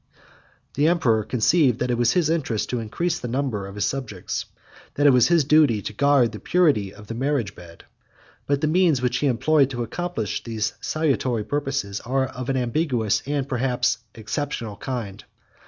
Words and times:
The 0.73 0.87
emperor 0.87 1.23
conceived, 1.23 1.77
that 1.77 1.91
it 1.91 1.97
was 1.99 2.13
his 2.13 2.27
interest 2.27 2.71
to 2.71 2.79
increase 2.79 3.19
the 3.19 3.27
number 3.27 3.67
of 3.67 3.75
his 3.75 3.85
subjects; 3.85 4.45
and 4.47 4.61
that 4.95 5.05
it 5.05 5.11
was 5.13 5.27
his 5.27 5.43
duty 5.43 5.79
to 5.83 5.93
guard 5.93 6.31
the 6.31 6.39
purity 6.39 6.91
of 6.91 7.05
the 7.05 7.13
marriage 7.13 7.53
bed: 7.53 7.83
but 8.47 8.61
the 8.61 8.65
means 8.67 8.99
which 9.03 9.17
he 9.17 9.27
employed 9.27 9.69
to 9.69 9.83
accomplish 9.83 10.43
these 10.43 10.73
salutary 10.81 11.43
purposes 11.43 11.99
are 11.99 12.25
of 12.25 12.49
an 12.49 12.57
ambiguous, 12.57 13.21
and 13.27 13.47
perhaps 13.47 13.99
exceptionable, 14.15 14.77
kind. 14.77 15.23